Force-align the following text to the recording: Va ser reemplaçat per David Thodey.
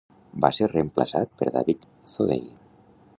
Va 0.45 0.49
ser 0.59 0.69
reemplaçat 0.71 1.37
per 1.43 1.51
David 1.59 1.87
Thodey. 2.15 2.45